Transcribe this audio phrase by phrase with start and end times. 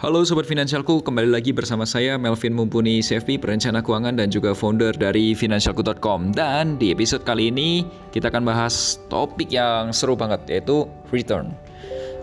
[0.00, 4.96] Halo Sobat Finansialku, kembali lagi bersama saya Melvin Mumpuni CFP, perencana keuangan dan juga founder
[4.96, 10.88] dari Finansialku.com Dan di episode kali ini kita akan bahas topik yang seru banget yaitu
[11.12, 11.52] return.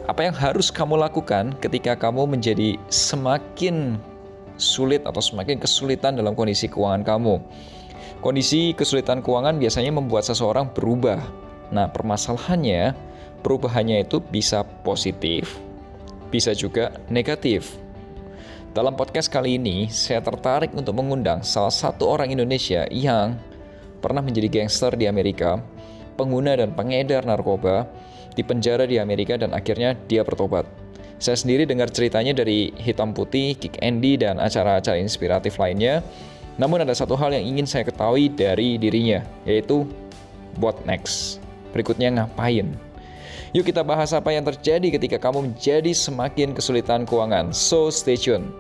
[0.10, 4.02] Apa yang harus kamu lakukan ketika kamu menjadi semakin
[4.58, 7.38] sulit atau semakin kesulitan dalam kondisi keuangan kamu?
[8.26, 11.22] Kondisi kesulitan keuangan biasanya membuat seseorang berubah.
[11.70, 12.98] Nah permasalahannya,
[13.46, 15.67] perubahannya itu bisa positif
[16.30, 17.78] bisa juga negatif.
[18.76, 23.34] Dalam podcast kali ini, saya tertarik untuk mengundang salah satu orang Indonesia yang
[23.98, 25.58] pernah menjadi gangster di Amerika,
[26.14, 27.90] pengguna dan pengedar narkoba,
[28.38, 30.70] di penjara di Amerika dan akhirnya dia bertobat.
[31.18, 36.06] Saya sendiri dengar ceritanya dari Hitam Putih, Kick Andy, dan acara-acara inspiratif lainnya.
[36.62, 39.90] Namun ada satu hal yang ingin saya ketahui dari dirinya, yaitu
[40.62, 41.42] what next?
[41.74, 42.78] Berikutnya ngapain?
[43.56, 47.56] Yuk kita bahas apa yang terjadi ketika kamu menjadi semakin kesulitan keuangan.
[47.56, 48.52] So stay tune.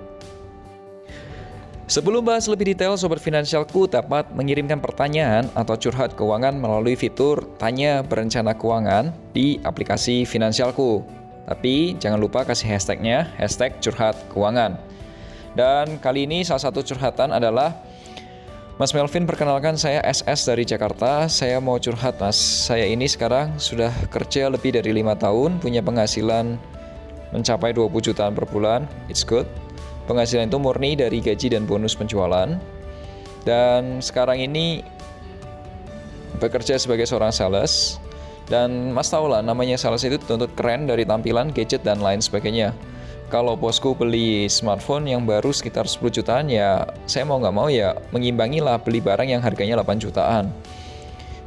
[1.87, 8.03] Sebelum bahas lebih detail, Sobat Finansialku dapat mengirimkan pertanyaan atau curhat keuangan melalui fitur Tanya
[8.03, 11.07] Berencana Keuangan di aplikasi Finansialku.
[11.47, 14.75] Tapi jangan lupa kasih hashtagnya, hashtag curhat keuangan.
[15.55, 17.71] Dan kali ini salah satu curhatan adalah
[18.77, 21.25] Mas Melvin, perkenalkan saya SS dari Jakarta.
[21.25, 22.37] Saya mau curhat, Mas.
[22.37, 26.61] Saya ini sekarang sudah kerja lebih dari lima tahun, punya penghasilan
[27.33, 28.85] mencapai 20 jutaan per bulan.
[29.09, 29.49] It's good.
[30.05, 32.53] Penghasilan itu murni dari gaji dan bonus penjualan.
[33.49, 34.85] Dan sekarang ini
[36.37, 37.97] bekerja sebagai seorang sales.
[38.45, 42.77] Dan Mas tahu lah, namanya sales itu tuntut keren dari tampilan, gadget, dan lain sebagainya
[43.27, 47.91] kalau bosku beli smartphone yang baru sekitar 10 jutaan ya saya mau nggak mau ya
[48.15, 50.47] mengimbangi lah beli barang yang harganya 8 jutaan.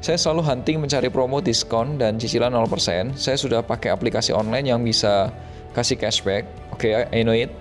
[0.00, 4.80] Saya selalu hunting mencari promo diskon dan cicilan 0% saya sudah pakai aplikasi online yang
[4.80, 5.32] bisa
[5.72, 6.44] kasih cashback.
[6.72, 7.52] Oke okay, I know it.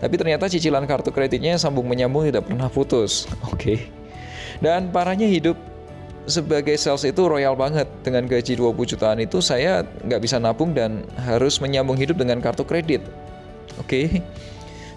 [0.00, 3.24] Tapi ternyata cicilan kartu kreditnya sambung menyambung tidak pernah putus.
[3.52, 3.56] Oke.
[3.56, 3.78] Okay.
[4.62, 5.58] dan parahnya hidup
[6.28, 7.88] sebagai sales itu royal banget.
[8.04, 12.68] Dengan gaji 20 jutaan itu saya nggak bisa nabung dan harus menyambung hidup dengan kartu
[12.68, 13.00] kredit
[13.80, 13.86] Oke.
[13.86, 14.06] Okay?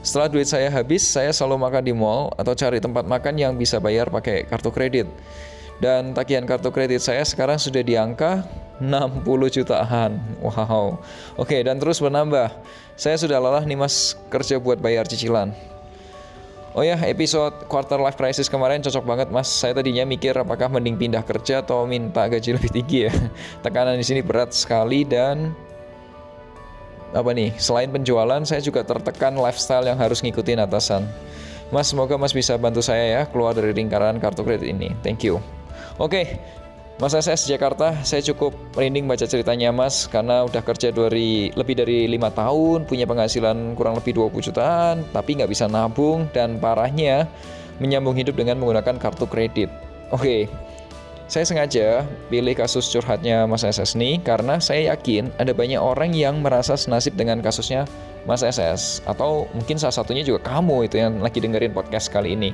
[0.06, 3.82] Setelah duit saya habis, saya selalu makan di mall atau cari tempat makan yang bisa
[3.82, 5.10] bayar pakai kartu kredit.
[5.82, 8.46] Dan tagihan kartu kredit saya sekarang sudah di angka
[8.78, 10.22] 60 jutaan.
[10.46, 11.02] Wow.
[11.42, 12.54] Oke, okay, dan terus bertambah.
[12.94, 15.52] Saya sudah lelah nih Mas kerja buat bayar cicilan.
[16.76, 19.48] Oh ya, episode quarter life crisis kemarin cocok banget Mas.
[19.48, 23.14] Saya tadinya mikir apakah mending pindah kerja atau minta gaji lebih tinggi ya.
[23.66, 25.56] Tekanan di sini berat sekali dan
[27.16, 31.08] apa nih selain penjualan saya juga tertekan lifestyle yang harus ngikutin atasan
[31.72, 35.40] Mas semoga Mas bisa bantu saya ya keluar dari lingkaran kartu kredit ini thank you
[35.98, 36.38] oke okay.
[36.96, 42.08] Mas SS Jakarta, saya cukup merinding baca ceritanya Mas karena udah kerja dari lebih dari
[42.08, 47.28] lima tahun, punya penghasilan kurang lebih 20 jutaan, tapi nggak bisa nabung dan parahnya
[47.84, 49.68] menyambung hidup dengan menggunakan kartu kredit.
[50.16, 50.48] Oke,
[51.26, 56.46] saya sengaja pilih kasus curhatnya Mas SS ini karena saya yakin ada banyak orang yang
[56.46, 57.90] merasa senasib dengan kasusnya
[58.30, 62.54] Mas SS atau mungkin salah satunya juga kamu itu yang lagi dengerin podcast kali ini.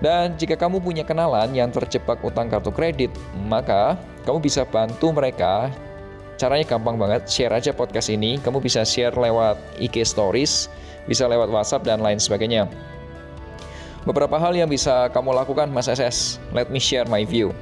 [0.00, 3.12] Dan jika kamu punya kenalan yang terjebak utang kartu kredit,
[3.48, 5.68] maka kamu bisa bantu mereka.
[6.34, 8.40] Caranya gampang banget, share aja podcast ini.
[8.42, 10.66] Kamu bisa share lewat IG Stories,
[11.06, 12.68] bisa lewat WhatsApp dan lain sebagainya.
[14.04, 16.36] Beberapa hal yang bisa kamu lakukan Mas SS.
[16.52, 17.56] Let me share my view.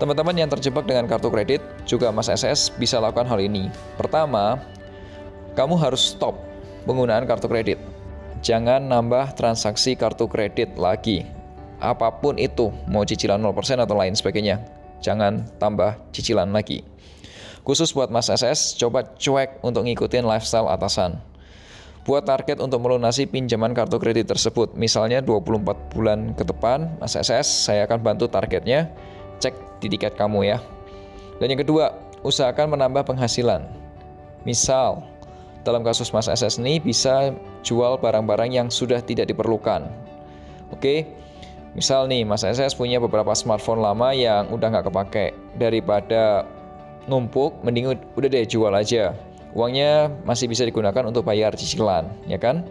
[0.00, 3.68] Teman-teman yang terjebak dengan kartu kredit, juga Mas SS bisa lakukan hal ini.
[4.00, 4.56] Pertama,
[5.52, 6.40] kamu harus stop
[6.88, 7.76] penggunaan kartu kredit.
[8.40, 11.28] Jangan nambah transaksi kartu kredit lagi.
[11.84, 14.64] Apa pun itu, mau cicilan 0% atau lain sebagainya.
[15.04, 16.80] Jangan tambah cicilan lagi.
[17.60, 21.20] Khusus buat Mas SS, coba cuek untuk ngikutin lifestyle atasan.
[22.08, 27.68] Buat target untuk melunasi pinjaman kartu kredit tersebut, misalnya 24 bulan ke depan, Mas SS,
[27.68, 28.88] saya akan bantu targetnya
[29.40, 30.58] cek di tiket kamu ya.
[31.40, 33.64] Dan yang kedua, usahakan menambah penghasilan.
[34.44, 35.00] Misal,
[35.64, 37.32] dalam kasus Mas SS ini bisa
[37.64, 39.88] jual barang-barang yang sudah tidak diperlukan.
[40.72, 41.08] Oke,
[41.76, 45.26] misal nih Mas SS punya beberapa smartphone lama yang udah nggak kepake.
[45.56, 46.44] Daripada
[47.08, 49.16] numpuk, mending udah deh jual aja.
[49.56, 52.62] Uangnya masih bisa digunakan untuk bayar cicilan, ya kan?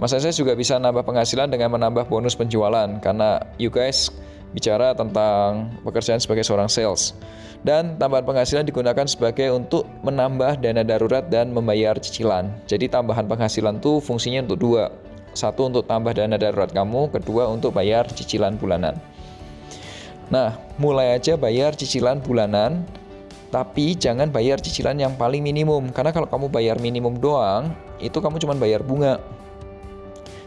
[0.00, 4.10] Mas SS juga bisa nambah penghasilan dengan menambah bonus penjualan karena you guys
[4.52, 7.16] bicara tentang pekerjaan sebagai seorang sales.
[7.62, 12.50] Dan tambahan penghasilan digunakan sebagai untuk menambah dana darurat dan membayar cicilan.
[12.66, 14.90] Jadi tambahan penghasilan tuh fungsinya untuk dua.
[15.32, 18.98] Satu untuk tambah dana darurat kamu, kedua untuk bayar cicilan bulanan.
[20.28, 22.82] Nah, mulai aja bayar cicilan bulanan,
[23.54, 25.92] tapi jangan bayar cicilan yang paling minimum.
[25.94, 27.70] Karena kalau kamu bayar minimum doang,
[28.02, 29.22] itu kamu cuma bayar bunga.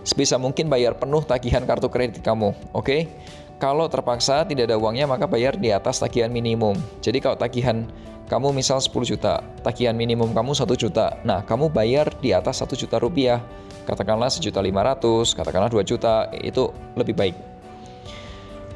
[0.06, 2.86] Sebisa mungkin bayar penuh tagihan kartu kredit kamu, oke?
[2.86, 3.10] Okay?
[3.56, 6.76] Kalau terpaksa tidak ada uangnya maka bayar di atas tagihan minimum.
[7.00, 7.88] Jadi kalau tagihan
[8.26, 11.16] kamu misal 10 juta, tagihan minimum kamu 1 juta.
[11.22, 13.40] Nah, kamu bayar di atas 1 juta rupiah.
[13.86, 17.36] Katakanlah sejuta 500, katakanlah 2 juta, itu lebih baik.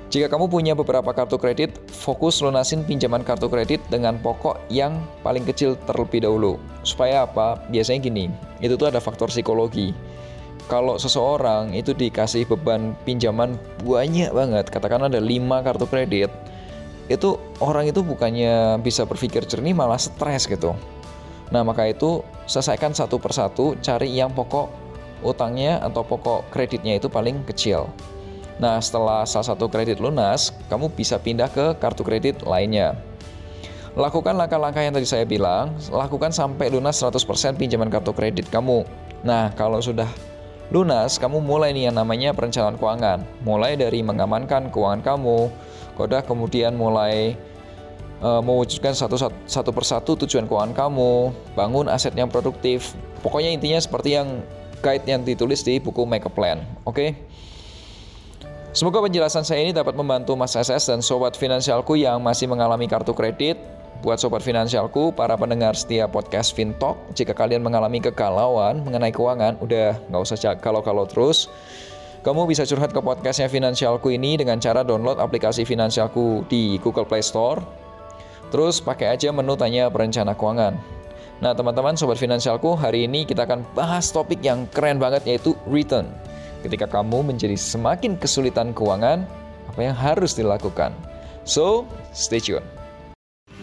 [0.09, 5.45] Jika kamu punya beberapa kartu kredit, fokus lunasin pinjaman kartu kredit dengan pokok yang paling
[5.45, 6.61] kecil terlebih dahulu.
[6.85, 7.61] Supaya apa?
[7.73, 8.25] Biasanya gini,
[8.61, 9.93] itu tuh ada faktor psikologi
[10.69, 16.29] kalau seseorang itu dikasih beban pinjaman banyak banget, katakan ada 5 kartu kredit,
[17.09, 20.77] itu orang itu bukannya bisa berpikir jernih malah stres gitu.
[21.49, 24.69] Nah, maka itu selesaikan satu persatu, cari yang pokok
[25.25, 27.89] utangnya atau pokok kreditnya itu paling kecil.
[28.61, 32.93] Nah, setelah salah satu kredit lunas, kamu bisa pindah ke kartu kredit lainnya.
[33.97, 38.85] Lakukan langkah-langkah yang tadi saya bilang, lakukan sampai lunas 100% pinjaman kartu kredit kamu.
[39.25, 40.07] Nah, kalau sudah
[40.69, 43.25] lunas, kamu mulai nih yang namanya perencanaan keuangan.
[43.41, 45.49] Mulai dari mengamankan keuangan kamu,
[45.97, 47.33] kodah kemudian mulai
[48.21, 49.17] uh, mewujudkan satu,
[49.49, 52.93] satu persatu tujuan keuangan kamu, bangun aset yang produktif.
[53.25, 54.45] Pokoknya intinya seperti yang
[54.79, 56.61] guide yang ditulis di buku Make a Plan.
[56.85, 56.93] Oke?
[56.93, 57.09] Okay?
[58.69, 63.17] Semoga penjelasan saya ini dapat membantu Mas SS dan sobat finansialku yang masih mengalami kartu
[63.17, 63.57] kredit
[63.99, 69.99] Buat sobat finansialku, para pendengar setia podcast Fintalk, jika kalian mengalami kegalauan mengenai keuangan, udah
[70.07, 71.51] nggak usah kalau-kalau terus.
[72.23, 77.19] Kamu bisa curhat ke podcastnya Finansialku ini dengan cara download aplikasi Finansialku di Google Play
[77.19, 77.59] Store.
[78.55, 80.79] Terus pakai aja menu tanya perencana keuangan.
[81.43, 86.07] Nah teman-teman sobat finansialku, hari ini kita akan bahas topik yang keren banget yaitu return.
[86.63, 89.27] Ketika kamu menjadi semakin kesulitan keuangan,
[89.67, 90.95] apa yang harus dilakukan?
[91.43, 91.83] So,
[92.15, 92.78] stay tune.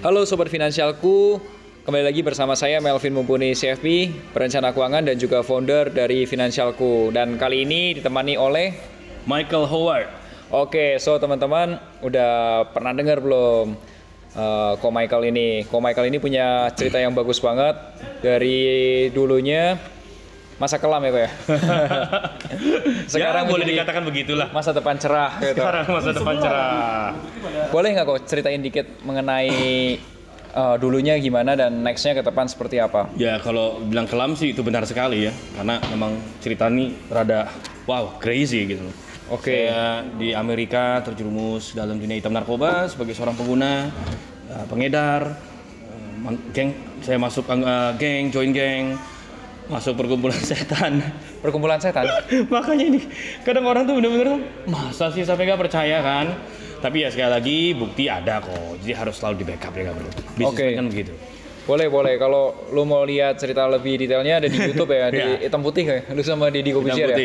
[0.07, 1.43] Halo Sobat Finansialku,
[1.83, 7.11] kembali lagi bersama saya Melvin Mumpuni CFP, perencana keuangan dan juga founder dari Finansialku.
[7.11, 8.71] Dan kali ini ditemani oleh
[9.27, 10.07] Michael Howard.
[10.55, 13.75] Oke, so teman-teman udah pernah dengar belum
[14.39, 15.67] uh, Ko Michael ini?
[15.67, 17.75] Ko Michael ini punya cerita yang bagus banget
[18.23, 19.75] dari dulunya
[20.57, 21.31] masa kelam ya kok ya.
[23.05, 24.49] Sekarang ya, boleh dikatakan begitulah.
[24.53, 25.61] Masa depan cerah gitu.
[25.61, 27.13] Sekarang masa depan cerah.
[27.69, 29.53] Boleh nggak kok ceritain dikit mengenai
[30.57, 33.13] uh, dulunya gimana dan nextnya ke depan seperti apa?
[33.21, 37.53] Ya kalau bilang kelam sih itu benar sekali ya, karena memang cerita ini rada
[37.85, 38.89] wow crazy gitu.
[39.29, 39.53] Oke.
[39.53, 39.63] Okay.
[39.69, 43.93] Saya di Amerika terjerumus dalam dunia hitam narkoba sebagai seorang pengguna,
[44.49, 45.37] uh, pengedar,
[46.25, 46.73] uh, geng.
[47.05, 48.97] Saya masuk uh, geng, join geng
[49.67, 51.03] masuk perkumpulan setan.
[51.43, 52.07] Perkumpulan setan?
[52.55, 53.01] Makanya ini
[53.43, 56.27] kadang orang tuh bener-bener masa sih sampai nggak percaya kan?
[56.79, 58.79] Tapi ya sekali lagi bukti ada kok.
[58.83, 60.55] Jadi harus selalu di backup ya bro oke.
[60.55, 60.79] okay.
[60.79, 61.13] kan begitu.
[61.67, 62.15] Boleh boleh.
[62.15, 65.51] Kalau lu mau lihat cerita lebih detailnya ada di YouTube ya di iya.
[65.51, 67.19] hitam putih kayak lu sama Deddy Kobusier ya?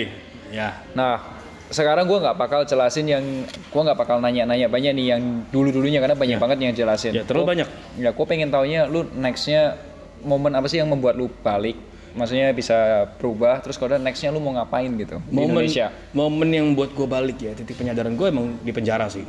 [0.50, 0.70] ya.
[0.98, 5.22] Nah sekarang gue nggak bakal jelasin yang gue nggak bakal nanya-nanya banyak nih yang
[5.54, 6.42] dulu-dulunya karena banyak ya.
[6.42, 7.12] banget yang jelasin.
[7.14, 7.68] Ya terlalu gua, banyak.
[8.02, 9.78] Ya gue pengen taunya lu nextnya
[10.26, 14.52] momen apa sih yang membuat lu balik maksudnya bisa berubah terus kalau nextnya lu mau
[14.56, 15.88] ngapain gitu momen, di Indonesia?
[16.12, 19.24] momen yang buat gue balik ya titik penyadaran gue emang di penjara sih.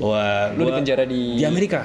[0.00, 1.84] Bahwa lu di penjara di di Amerika.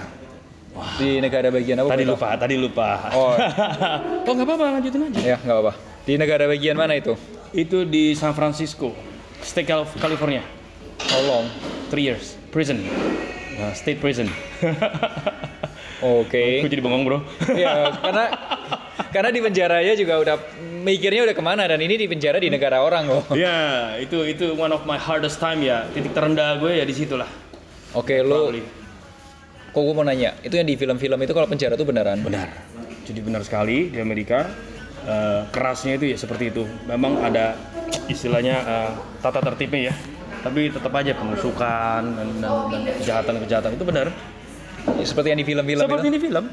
[0.78, 0.94] Wah.
[1.02, 2.90] di negara bagian apa tadi lupa tadi lupa.
[3.18, 3.34] Oh.
[4.28, 5.20] Oh nggak apa-apa lanjutin aja.
[5.24, 5.74] Ya nggak apa
[6.06, 7.16] di negara bagian mana itu?
[7.52, 8.92] Itu di San Francisco
[9.42, 9.68] State
[10.00, 10.44] California.
[11.08, 11.46] How long?
[11.94, 12.36] Three years.
[12.52, 12.82] Prison.
[13.58, 14.30] Uh, state prison.
[14.62, 14.78] Oke.
[15.98, 16.62] Okay.
[16.62, 17.26] Aku jadi bengong bro.
[17.58, 18.30] Iya, karena
[19.10, 20.36] karena di penjaranya juga udah
[20.84, 23.24] mikirnya udah ke mana dan ini di penjara di negara orang loh.
[23.38, 25.86] Iya, itu itu one of my hardest time ya.
[25.94, 27.30] Titik terendah gue ya di situ lah.
[27.96, 28.52] Oke, okay, lo.
[29.72, 32.18] Kok gue mau nanya, itu yang di film-film itu kalau penjara itu beneran?
[32.26, 32.50] Benar.
[33.06, 34.50] Jadi benar sekali di Amerika.
[35.08, 36.68] Uh, kerasnya itu ya seperti itu.
[36.84, 37.56] Memang ada
[38.12, 38.90] istilahnya uh,
[39.24, 39.94] tata tertibnya ya.
[40.44, 44.08] Tapi tetap aja penusukan dan, dan, dan kejahatan-kejahatan itu benar.
[45.04, 46.16] Seperti yang di film-film Seperti itu?
[46.16, 46.46] di film.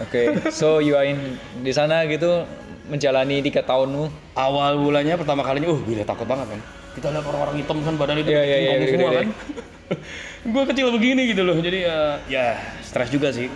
[0.00, 0.48] Oke, okay.
[0.48, 2.48] so you are in di sana gitu
[2.88, 4.08] menjalani tiga tahunmu.
[4.32, 6.60] Awal bulannya pertama kalinya, uh gila takut banget kan.
[6.96, 9.28] Kita lihat orang-orang hitam kan badan itu yeah, yeah, yeah, semua kan.
[10.56, 13.52] gue kecil begini gitu loh, jadi uh, ya stres juga sih.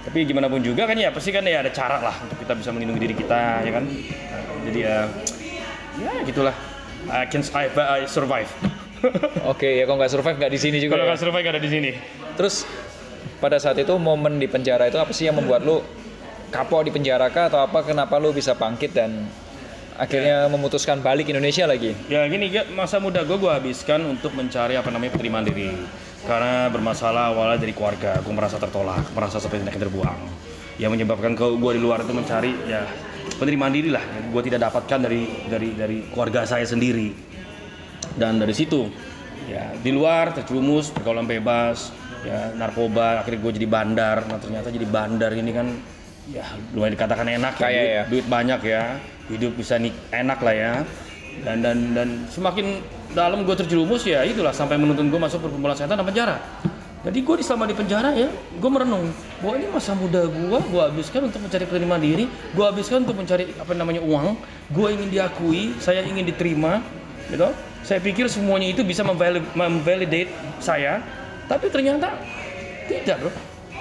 [0.00, 2.70] Tapi gimana pun juga kan ya pasti kan ya ada cara lah untuk kita bisa
[2.70, 3.84] melindungi diri kita ya kan.
[4.70, 5.06] Jadi uh,
[5.98, 6.54] ya gitulah.
[7.10, 8.50] I can survive, I survive.
[9.52, 10.94] Oke, ya kalau nggak survive nggak di sini juga.
[10.94, 11.08] Kalau ya?
[11.12, 11.90] nggak survive nggak ada di sini.
[12.36, 12.68] Terus
[13.40, 15.80] pada saat itu momen di penjara itu apa sih yang membuat lu
[16.52, 17.80] kapok di penjara kah atau apa?
[17.82, 19.26] Kenapa lu bisa bangkit dan
[19.96, 21.96] akhirnya memutuskan balik Indonesia lagi?
[22.12, 25.72] Ya gini, ya, masa muda gue gue habiskan untuk mencari apa namanya penerimaan diri.
[26.20, 30.20] Karena bermasalah awalnya dari keluarga, gue merasa tertolak, merasa seperti yang terbuang.
[30.76, 32.84] Yang menyebabkan ke gue di luar itu mencari ya
[33.40, 34.04] penerimaan diri lah.
[34.28, 37.32] Gue tidak dapatkan dari dari dari keluarga saya sendiri.
[38.20, 38.90] Dan dari situ
[39.48, 41.94] ya di luar terjerumus pergaulan bebas,
[42.26, 44.16] ya narkoba, akhirnya gue jadi bandar.
[44.28, 45.66] Nah ternyata jadi bandar ini kan
[46.30, 48.02] ya lumayan dikatakan enak ya, Kaya duit, ya.
[48.06, 48.82] duit banyak ya
[49.30, 50.72] hidup bisa nik enak lah ya
[51.46, 52.82] dan dan dan semakin
[53.14, 56.36] dalam gue terjerumus ya itulah sampai menuntun gue masuk perkumpulan setan dan penjara
[57.00, 59.08] jadi gue selama di penjara ya gue merenung
[59.40, 63.50] bahwa ini masa muda gue gue habiskan untuk mencari penerimaan diri gue habiskan untuk mencari
[63.56, 64.38] apa namanya uang
[64.74, 66.82] gue ingin diakui saya ingin diterima
[67.30, 67.50] gitu
[67.86, 71.00] saya pikir semuanya itu bisa memvalid- memvalidate saya
[71.50, 72.14] tapi ternyata
[72.86, 73.30] tidak bro.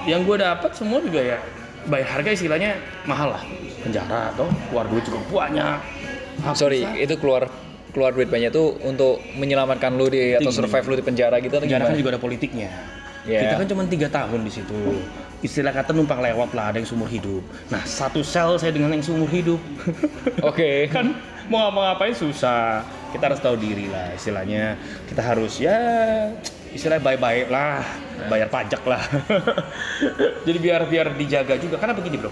[0.09, 1.37] Yang gue dapat semua juga ya
[1.85, 3.43] bayar harga istilahnya mahal lah.
[3.85, 5.77] Penjara atau keluar duit cukup banyak.
[6.41, 6.97] Habis Sorry, lah.
[6.97, 7.45] itu keluar
[7.93, 11.89] keluar duit banyak tuh untuk menyelamatkan lu di atau survive lu di penjara gitu penjara
[11.89, 12.69] kan juga ada politiknya.
[13.27, 13.45] Ya.
[13.45, 14.79] kita kan cuma tiga tahun di situ.
[15.39, 17.43] Istilah kata numpang lewat lah ada yang seumur hidup.
[17.69, 19.61] Nah satu sel saya dengan yang seumur hidup.
[20.41, 20.85] Oke.
[20.95, 21.13] kan
[21.51, 24.77] mau ngapa-ngapain susah kita harus tahu diri lah istilahnya.
[25.09, 25.77] Kita harus ya
[26.69, 27.81] istilahnya baik-baik lah.
[28.29, 29.01] Bayar pajak lah.
[30.47, 31.81] Jadi biar biar dijaga juga.
[31.81, 32.31] Karena begini bro.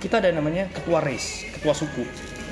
[0.00, 2.04] Kita ada namanya ketua race ketua suku.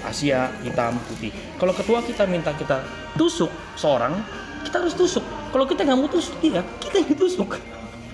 [0.04, 1.32] Asia hitam putih.
[1.56, 2.84] Kalau ketua kita minta kita
[3.16, 3.48] tusuk
[3.80, 4.20] seorang
[4.68, 5.24] kita harus tusuk.
[5.48, 7.56] Kalau kita nggak mau tusuk dia kita yang ditusuk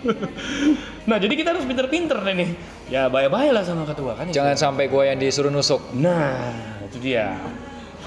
[1.09, 2.51] nah jadi kita harus pinter-pinter deh nih.
[2.89, 5.93] Ya baik-baik lah sama ketua kan Jangan sampai gua yang disuruh nusuk.
[5.93, 6.57] nah
[6.89, 7.37] itu dia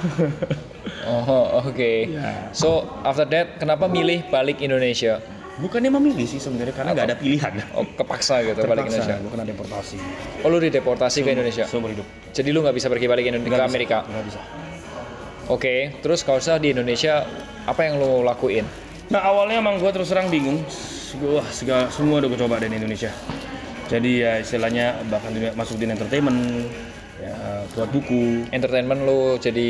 [1.07, 1.91] Oh, oke.
[2.11, 2.51] Ya.
[2.51, 5.19] So, after that kenapa milih balik Indonesia?
[5.53, 7.53] Bukannya memilih sih sebenarnya karena nggak ada pilihan.
[7.77, 9.21] Oh, kepaksa gitu balik Indonesia.
[9.21, 9.97] bukan ada deportasi.
[10.41, 11.63] Oh, lu dideportasi ke Indonesia.
[11.69, 12.07] Seumur hidup.
[12.33, 14.01] Jadi lu nggak bisa pergi balik Indo- ke Amerika.
[14.03, 14.39] Nggak bisa.
[15.51, 17.27] Oke, terus kalau usah di Indonesia
[17.67, 18.63] apa yang lu lakuin?
[19.11, 20.63] Nah awalnya emang gue terus terang bingung.
[21.21, 23.13] Wah segala semua udah gue coba di Indonesia.
[23.91, 26.65] Jadi ya istilahnya bahkan masuk di entertainment,
[27.23, 27.35] ya
[27.71, 28.51] buat buku.
[28.51, 29.69] Entertainment lu jadi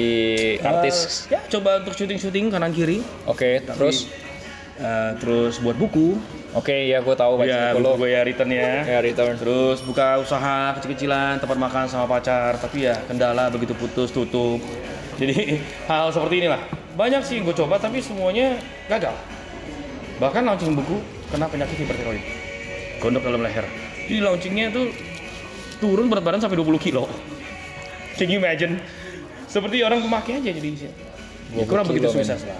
[0.59, 1.29] artis.
[1.29, 3.05] Eh, ya coba untuk syuting-syuting kanan kiri.
[3.29, 4.09] Oke, terus
[4.73, 6.17] Eh, terus buat buku.
[6.53, 8.81] oke ya gue tahu ya buku gue ya return ya.
[8.81, 9.37] Ya return.
[9.37, 14.57] Terus buka usaha kecil-kecilan, tempat makan sama pacar, tapi ya kendala begitu putus tutup.
[15.21, 16.57] Jadi hal seperti inilah.
[16.97, 18.57] Banyak sih gue coba tapi semuanya
[18.89, 19.13] gagal.
[20.17, 20.97] Bahkan launching buku
[21.29, 22.21] kena penyakit hipertiroid.
[22.97, 23.65] Gondok dalam leher.
[24.09, 24.89] Jadi launchingnya tuh
[25.77, 27.05] turun berat badan sampai 20 kilo.
[28.17, 28.77] Can you imagine?
[29.49, 30.91] Seperti orang pemakai aja jadi ya
[31.53, 32.57] 20 kurang begitu sukses lah.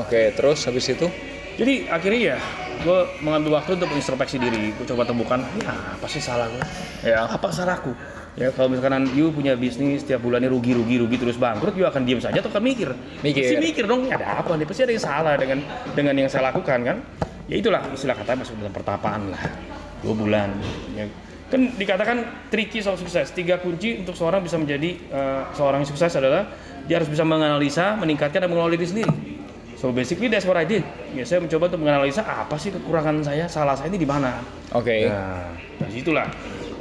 [0.00, 1.04] Oke, terus habis itu
[1.52, 2.36] Jadi akhirnya ya
[2.80, 4.72] gue mengambil waktu untuk introspeksi diri.
[4.72, 6.64] Gue coba temukan, ya apa sih salah gue?
[7.04, 7.92] Ya apa salahku?
[8.32, 12.08] Ya kalau misalkan you punya bisnis tiap bulannya rugi rugi rugi terus bangkrut, you akan
[12.08, 12.88] diam saja atau akan mikir?
[13.20, 13.44] Mikir.
[13.44, 14.64] Pasti mikir dong, ada apa nih?
[14.64, 15.58] Pasti ada yang salah dengan
[15.92, 16.96] dengan yang saya lakukan kan?
[17.52, 19.42] Ya itulah istilah katanya masuk dalam pertapaan lah.
[20.00, 20.48] Dua bulan.
[20.96, 21.04] Ya.
[21.52, 23.28] Kan dikatakan tricky soal sukses.
[23.36, 26.48] Tiga kunci untuk seorang bisa menjadi eh, seorang yang sukses adalah
[26.88, 29.12] dia harus bisa menganalisa, meningkatkan dan mengelola diri sendiri.
[29.76, 30.80] So basically that's what I did.
[31.12, 34.40] Ya, saya mencoba untuk menganalisa apa sih kekurangan saya, salah saya ini di mana.
[34.72, 35.04] Oke.
[35.12, 36.24] Nah, dari situlah.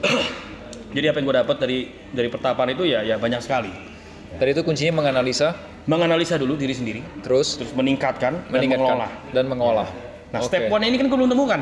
[0.95, 1.79] Jadi apa yang gue dapat dari
[2.15, 3.73] dari pertapaan itu ya ya banyak sekali.
[4.31, 5.51] Tadi itu kuncinya menganalisa,
[5.89, 9.07] Menganalisa dulu diri sendiri, terus terus meningkatkan, dan meningkatkan mengelola.
[9.33, 9.89] dan mengolah.
[10.29, 10.53] Nah, Oke.
[10.53, 11.59] step one ini kan gue belum temukan.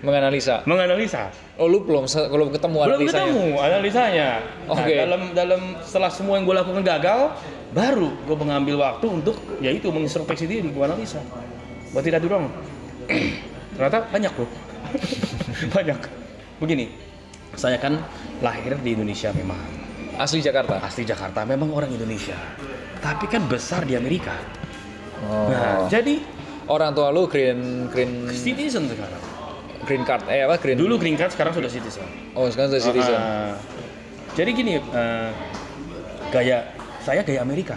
[0.00, 0.64] Menganalisa.
[0.64, 1.28] Menganalisa.
[1.60, 3.26] Oh, lu belum belum ketemu Belum analisanya.
[3.28, 4.28] ketemu analisanya.
[4.66, 4.94] Nah, Oke.
[4.96, 7.20] dalam dalam setelah semua yang gue lakukan gagal,
[7.76, 11.20] baru gue mengambil waktu untuk yaitu mengintrospeksi diri, gue analisa.
[11.90, 12.46] Buat tidak dulu
[13.76, 14.50] Ternyata banyak loh.
[15.76, 15.98] banyak.
[16.60, 16.86] Begini,
[17.56, 18.00] saya kan
[18.44, 19.58] lahir di Indonesia memang.
[20.20, 20.80] Asli Jakarta.
[20.84, 22.36] Asli Jakarta, memang orang Indonesia.
[23.00, 24.36] Tapi kan besar di Amerika.
[25.24, 25.48] Oh.
[25.48, 26.20] Nah, jadi
[26.70, 29.18] Orang tua lu green green citizen sekarang.
[29.84, 32.04] Green card eh apa green Dulu green card, sekarang sudah citizen.
[32.36, 33.16] Oh, sekarang sudah citizen.
[33.16, 33.54] Ah,
[34.36, 35.30] jadi gini, eh,
[36.30, 36.72] gaya
[37.02, 37.76] saya gaya Amerika.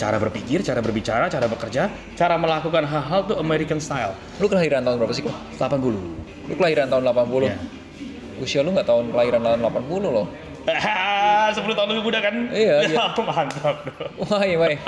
[0.00, 1.86] Cara berpikir, cara berbicara, cara bekerja,
[2.18, 4.16] cara melakukan hal-hal tuh American style.
[4.42, 5.34] Lu kelahiran tahun berapa sih kok?
[5.60, 5.94] 80.
[6.50, 7.46] Lu kelahiran tahun 80.
[7.46, 7.56] Iya.
[8.42, 10.26] Usia lu nggak tahun kelahiran tahun 80 loh.
[11.54, 12.34] 10 tahun lebih muda kan?
[12.50, 12.98] Iya, iya.
[13.30, 13.76] Mantap.
[14.26, 14.78] Wah, iya.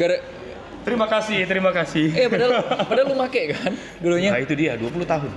[0.00, 0.16] Gara
[0.86, 2.14] Terima kasih, terima kasih.
[2.14, 4.30] Eh, padahal padahal lu make kan Nah, dulunya.
[4.38, 5.30] itu dia 20 tahun.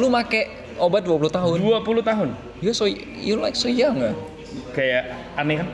[0.00, 0.48] Lu make
[0.80, 1.56] obat 20 tahun.
[1.60, 2.28] 20 tahun.
[2.64, 4.16] You so you like so young ah.
[4.72, 5.68] Kayak aneh kan?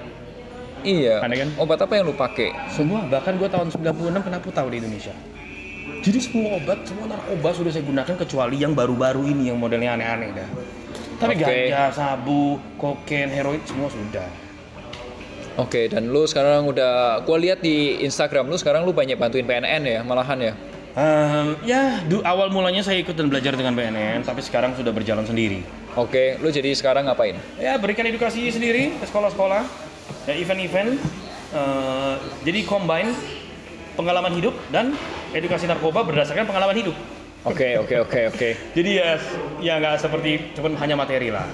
[0.83, 1.23] Iya.
[1.23, 1.49] Aneh kan?
[1.63, 2.51] Obat apa yang lu pakai?
[2.75, 5.15] Semua, bahkan gue tahun 96 kenapa tahu di Indonesia.
[6.01, 10.33] Jadi semua obat, semua narkoba sudah saya gunakan kecuali yang baru-baru ini yang modelnya aneh-aneh
[10.33, 10.49] dah.
[11.21, 11.45] Tapi Oke.
[11.45, 14.25] ganja, sabu, kokain, heroin semua sudah.
[15.61, 19.83] Oke, dan lu sekarang udah gua lihat di Instagram lu sekarang lu banyak bantuin PNN
[19.85, 20.53] ya, malahan ya.
[20.97, 25.23] Ehm, ya, du, awal mulanya saya ikut dan belajar dengan BNN, tapi sekarang sudah berjalan
[25.23, 25.63] sendiri.
[25.95, 27.39] Oke, lu jadi sekarang ngapain?
[27.61, 29.63] Ya, berikan edukasi sendiri ke sekolah-sekolah,
[30.27, 30.99] ya event-event.
[31.51, 33.15] Eh, jadi combine
[33.95, 34.97] pengalaman hidup dan
[35.37, 36.97] edukasi narkoba berdasarkan pengalaman hidup.
[37.45, 38.49] Oke, oke, oke, oke.
[38.77, 39.17] Jadi ya,
[39.65, 41.49] ya nggak seperti cuman hanya materi lah.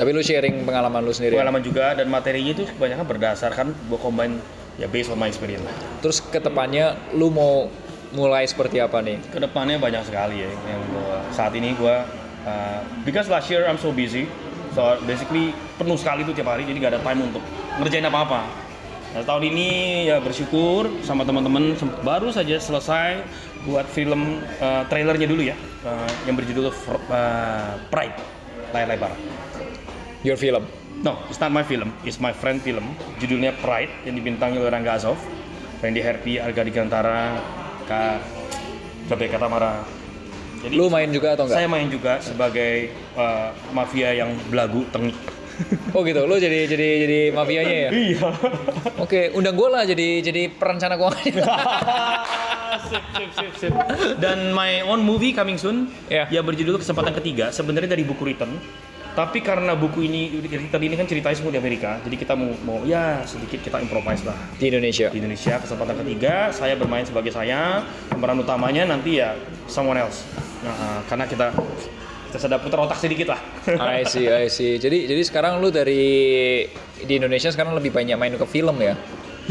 [0.00, 1.36] Tapi lu sharing pengalaman lu sendiri.
[1.36, 4.40] Pengalaman juga dan materinya itu kebanyakan berdasarkan gua combine
[4.80, 5.76] ya based on my experience lah.
[6.00, 7.68] Terus ke depannya lu mau
[8.16, 9.20] mulai seperti apa nih?
[9.28, 12.08] Ke depannya banyak sekali ya yang gua saat ini gua
[12.48, 14.24] uh, because last year I'm so busy,
[14.72, 17.44] so basically penuh sekali tuh tiap hari jadi nggak ada time untuk
[17.76, 18.48] ngerjain apa-apa.
[19.10, 19.68] Nah, tahun ini
[20.08, 23.20] ya bersyukur sama teman-teman baru saja selesai
[23.68, 28.16] buat film uh, trailernya dulu ya uh, yang berjudul uh, Pride
[28.72, 29.12] layar lebar.
[30.20, 30.68] Your film.
[31.00, 31.96] No, it's not my film.
[32.04, 32.84] It's my friend film.
[33.16, 35.16] Judulnya Pride yang dibintangi oleh Rangga Azov,
[35.80, 37.40] Randy Herpi, Arga Digantara,
[37.88, 38.20] Kak
[39.08, 39.80] Rebecca Tamara.
[40.60, 41.56] Jadi Lu main juga atau enggak?
[41.56, 45.16] saya main juga sebagai uh, mafia yang belagu tengik.
[45.92, 47.90] Oh gitu, lu jadi jadi jadi mafianya ya?
[47.92, 48.28] Iya.
[48.96, 51.20] Oke, undang gue lah jadi jadi perencana keuangan.
[52.88, 53.72] sip, sip, sip, sip.
[54.16, 55.92] Dan my own movie coming soon.
[56.08, 56.24] Ya.
[56.32, 57.52] Ya berjudul Kesempatan Ketiga.
[57.52, 58.56] Sebenarnya dari buku Return.
[59.10, 60.30] Tapi karena buku ini
[60.70, 64.22] tadi ini kan ceritanya semua di Amerika, jadi kita mau mau ya sedikit kita improvise
[64.22, 64.38] lah.
[64.56, 65.10] Di Indonesia.
[65.10, 69.34] di Indonesia kesempatan ketiga saya bermain sebagai saya pemeran utamanya nanti ya
[69.66, 70.22] someone else
[70.62, 71.50] nah, karena kita
[72.30, 74.78] kita sedang putar otak sedikit lah I see, I see.
[74.78, 76.64] Jadi jadi sekarang lu dari
[77.02, 78.94] di Indonesia sekarang lebih banyak main ke film ya?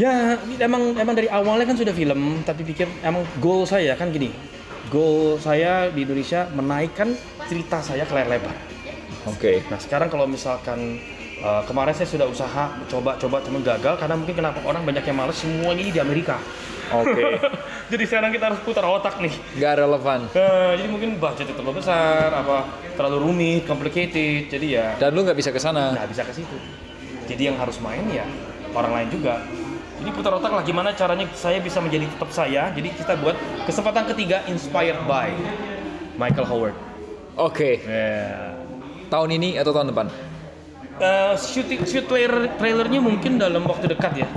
[0.00, 4.32] ya emang emang dari awalnya kan sudah film tapi pikir emang goal saya kan gini
[4.88, 7.12] goal saya di Indonesia menaikkan
[7.44, 8.69] cerita saya ke layar lebar
[9.28, 9.60] Oke.
[9.68, 10.96] nah sekarang kalau misalkan
[11.44, 15.36] uh, kemarin saya sudah usaha coba-coba cuman gagal karena mungkin kenapa orang banyak yang males
[15.36, 16.40] semuanya ini di Amerika
[16.90, 17.22] Oke.
[17.92, 19.30] jadi sekarang kita harus putar otak nih
[19.62, 20.26] Gak relevan.
[20.34, 22.66] Nah, jadi mungkin budgetnya terlalu besar, apa
[22.98, 25.94] terlalu rumit, complicated, jadi ya Dan lu nggak bisa ke sana.
[25.94, 26.56] nggak bisa ke situ.
[27.30, 28.26] Jadi yang harus main ya
[28.74, 29.38] orang lain juga.
[30.02, 32.74] Jadi putar otak lah gimana caranya saya bisa menjadi tetap saya.
[32.74, 33.36] Jadi kita buat
[33.70, 35.30] kesempatan ketiga inspired by
[36.18, 36.76] Michael Howard.
[37.38, 37.84] Oke.
[37.86, 38.56] Ya.
[39.10, 40.06] Tahun ini atau tahun depan?
[41.00, 44.28] Eh, shooting shoot trailer trailernya mungkin dalam waktu dekat ya.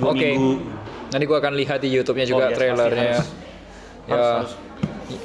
[0.00, 0.34] Oke.
[0.34, 0.62] minggu.
[1.12, 3.12] Nanti gua akan lihat di YouTube-nya Oh, juga yes, trailernya.
[3.20, 3.30] pasti,
[4.08, 4.14] ya.
[4.14, 4.52] Harus, harus.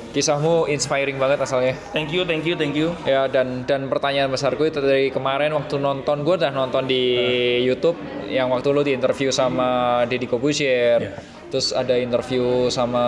[0.09, 1.77] Kisahmu inspiring banget asalnya.
[1.93, 2.91] Thank you, thank you, thank you.
[3.05, 7.01] Ya dan dan pertanyaan besarku itu dari kemarin waktu nonton gue udah nonton di
[7.62, 10.99] YouTube yang waktu lu di interview sama Deddy Kobusier.
[10.99, 11.13] Iya.
[11.49, 13.01] Terus ada interview sama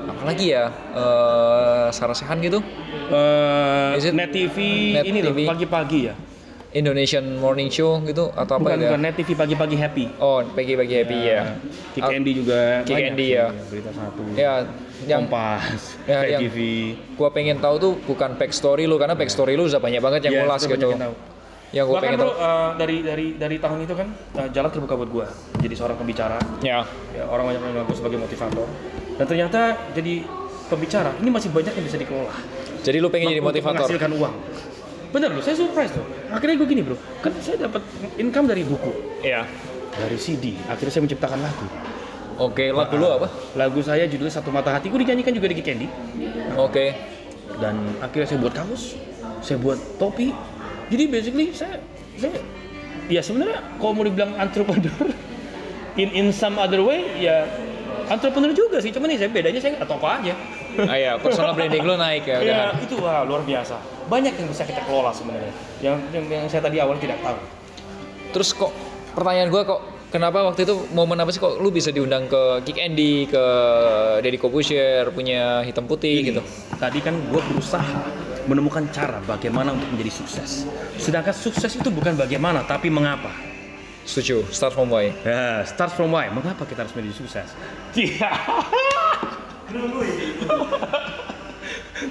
[0.00, 0.70] apa lagi ya?
[0.94, 2.62] Eh Sarah Sehan gitu.
[3.10, 4.56] Eh, it Net TV
[4.94, 5.40] Net ini loh TV?
[5.44, 6.14] pagi-pagi ya.
[6.68, 8.92] Indonesian Morning Show gitu atau apa Bukan, ya?
[8.92, 10.04] bukan Net TV pagi-pagi happy.
[10.20, 11.58] Oh, pagi-pagi happy ya.
[11.90, 13.46] Kick Al- Andy juga Kick Andy ya.
[13.66, 14.52] berita satu Ya,
[15.02, 16.56] yang Kompas Ya, Pay yang- TV
[17.16, 20.62] gua pengen tahu tuh bukan backstory lu karena backstory lu udah banyak banget yang ngulas
[20.62, 20.92] gitu.
[20.92, 21.14] tahu.
[21.68, 24.94] Yang gua bahkan pengen bro eh, dari dari dari tahun itu kan eh, jalan terbuka
[24.94, 25.26] buat gua
[25.56, 26.80] jadi seorang pembicara Ya.
[27.12, 28.64] ya orang banyak menganggap sebagai motivator
[29.14, 29.60] dan ternyata
[29.92, 30.24] jadi
[30.66, 32.32] pembicara ini masih banyak yang bisa dikelola
[32.78, 33.84] Jadi lu pengen jadi motivator.
[33.84, 34.34] menghasilkan uang
[35.08, 37.80] bener loh saya surprise loh akhirnya gue gini bro kan saya dapat
[38.16, 39.44] income dari buku Iya.
[39.90, 41.66] dari CD akhirnya saya menciptakan lagu
[42.38, 43.26] Oke, lagu lu apa?
[43.56, 45.90] lagu saya judulnya Satu Mata Hatiku dinyanyikan juga di Kick Andy
[46.54, 46.94] Oke.
[47.58, 48.94] dan akhirnya saya buat kaos,
[49.40, 50.30] saya buat topi.
[50.88, 51.80] Jadi basically saya
[52.16, 52.40] saya
[53.08, 55.08] ya sebenarnya kalau mau dibilang entrepreneur
[56.00, 57.44] in in some other way ya
[58.08, 60.32] entrepreneur juga sih, cuman nih saya bedanya saya toko aja.
[60.88, 62.38] Ah ya, personal branding lu naik ya.
[62.40, 62.80] Ya kan?
[62.80, 63.76] itu wah luar biasa.
[64.08, 65.52] Banyak yang bisa kita kelola sebenarnya.
[65.84, 67.36] Yang, yang yang saya tadi awal tidak tahu.
[68.32, 68.72] Terus kok
[69.12, 72.80] pertanyaan gua kok kenapa waktu itu momen apa sih kok lu bisa diundang ke Kick
[72.80, 73.44] Andy, ke
[74.24, 76.40] Deddy Kobusier punya hitam putih gitu.
[76.80, 78.00] Tadi kan gue berusaha
[78.48, 80.64] menemukan cara bagaimana untuk menjadi sukses.
[80.96, 83.30] Sedangkan sukses itu bukan bagaimana, tapi mengapa.
[84.08, 85.12] Setuju, start from why.
[85.20, 86.32] Ya, start from why.
[86.32, 87.48] Mengapa kita harus menjadi sukses?
[87.92, 88.32] Iya.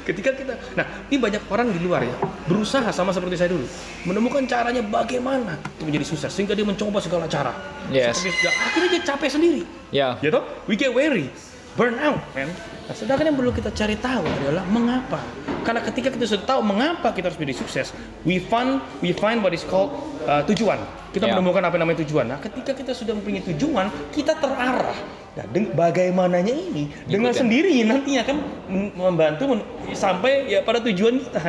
[0.04, 2.12] Ketika kita, nah ini banyak orang di luar ya
[2.44, 3.64] berusaha sama seperti saya dulu
[4.04, 7.56] menemukan caranya bagaimana untuk menjadi sukses sehingga dia mencoba segala cara.
[7.88, 8.20] Yes.
[8.20, 9.62] Seperti akhirnya dia capek sendiri.
[9.96, 10.44] Ya, Ya toh?
[10.68, 11.32] We get weary.
[11.80, 12.52] burn out, man.
[12.88, 15.20] Nah, sedangkan yang perlu kita cari tahu adalah mengapa.
[15.62, 17.92] Karena ketika kita sudah tahu mengapa kita harus menjadi sukses,
[18.24, 19.92] we find we find what is called
[20.24, 20.80] uh, tujuan.
[21.12, 21.36] Kita Ya.
[21.36, 22.26] menemukan apa yang namanya tujuan.
[22.26, 24.96] Nah, ketika kita sudah mempunyai tujuan, kita terarah.
[25.36, 27.42] Nah, deng- bagaimananya ini dengan Ikutin.
[27.44, 31.42] sendiri nantinya kan mem- membantu men- sampai ya pada tujuan kita.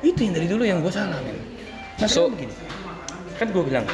[0.00, 1.34] Itu yang dari dulu yang gue salah, men.
[1.96, 2.54] Nah, So- begini.
[3.34, 3.84] Kan gue bilang,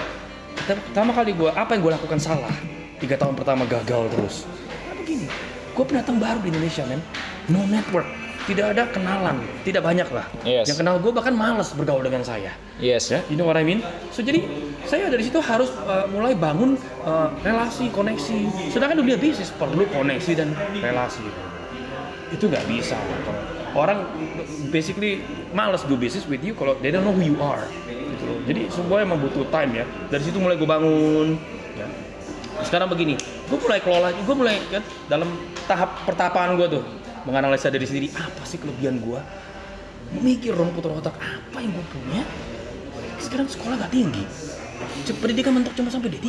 [0.61, 2.52] pertama kali gue apa yang gue lakukan salah
[2.98, 4.44] tiga tahun pertama gagal terus.
[4.85, 5.26] Nah, begini,
[5.72, 7.00] gue pendatang baru di Indonesia, men.
[7.50, 8.06] No network,
[8.46, 10.26] tidak ada kenalan, tidak banyak lah.
[10.44, 10.70] Yes.
[10.70, 12.52] Yang kenal gue bahkan malas bergaul dengan saya.
[12.78, 13.08] Yes.
[13.08, 13.80] Ya, you know what I mean?
[14.14, 14.44] So jadi
[14.85, 18.70] saya dari situ harus uh, mulai bangun uh, relasi, koneksi.
[18.70, 21.24] Sedangkan dunia bisnis perlu koneksi dan relasi.
[22.30, 22.96] Itu nggak bisa.
[22.96, 24.04] Kalau Orang
[24.68, 25.24] basically
[25.56, 27.64] males do business with you kalau they don't know who you are.
[27.88, 28.38] Gitu loh.
[28.44, 29.85] Jadi semua emang butuh time ya.
[30.12, 31.40] Dari situ mulai gue bangun.
[32.62, 35.29] Sekarang begini, gue mulai kelola, gue mulai kan dalam
[35.66, 36.83] tahap pertapaan gue tuh
[37.29, 39.20] menganalisa diri sendiri apa sih kelebihan gue,
[40.18, 42.22] mikir dong putar otak apa yang gue punya.
[43.22, 44.27] Sekarang sekolah gak tinggi,
[45.22, 46.29] pendidikan mentok cuma sampai D3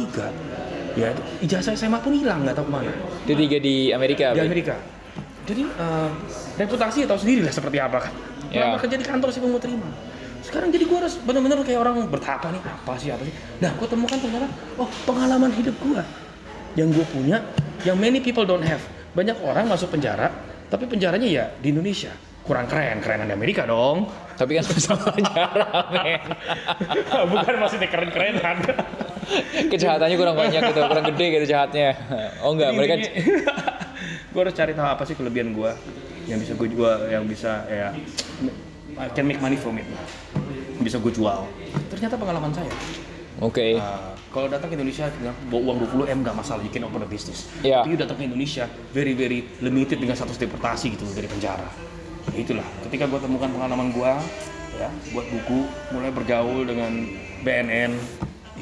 [0.94, 1.10] ya
[1.42, 2.92] ijazah SMA pun hilang nggak tahu ke mana
[3.26, 4.34] Itu tiga di Amerika.
[4.38, 4.46] di?
[4.46, 4.76] Amerika
[5.44, 6.10] jadi eh,
[6.62, 8.14] reputasi ya tahu sendiri lah seperti apa kan
[8.54, 8.70] Ya.
[8.70, 9.90] Lama kerja di kantor sih mau terima
[10.54, 13.34] sekarang jadi gue harus benar-benar kayak orang bertapa nih apa sih apa sih?
[13.58, 16.02] Nah gue temukan ternyata oh pengalaman hidup gue
[16.78, 17.42] yang gue punya
[17.82, 18.86] yang many people don't have.
[19.18, 20.30] Banyak orang masuk penjara
[20.70, 22.14] tapi penjaranya ya di Indonesia.
[22.46, 24.06] Kurang keren kerenan di Amerika dong.
[24.38, 26.22] Tapi kan sama penjara, men.
[27.34, 28.58] bukan maksudnya keren-kerenan.
[29.70, 31.98] Kejahatannya kurang banyak gitu, kurang gede gitu jahatnya.
[32.42, 32.94] Oh enggak, mereka
[34.34, 35.72] gue harus cari tahu apa sih kelebihan gue
[36.26, 37.94] yang bisa gue jual yang bisa ya
[38.98, 39.86] I can make money from it
[40.82, 41.46] bisa gue jual.
[41.92, 42.74] Ternyata pengalaman saya.
[43.42, 43.78] Oke.
[43.78, 45.10] Uh, kalau datang ke Indonesia
[45.50, 45.78] bawa uang
[46.10, 47.50] 20 m nggak masalah you can open a business.
[47.62, 47.86] Iya.
[47.86, 51.70] tapi datang ke Indonesia very very limited dengan status deportasi gitu dari penjara.
[52.34, 54.12] Ya itulah ketika gue temukan pengalaman gue
[54.80, 55.60] ya buat buku
[55.94, 56.92] mulai bergaul dengan
[57.46, 57.94] BNN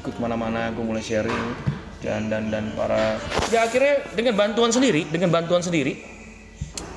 [0.02, 1.56] ikut ke mana-mana gue mulai sharing
[2.02, 3.16] dan dan dan para
[3.54, 6.02] ya akhirnya dengan bantuan sendiri dengan bantuan sendiri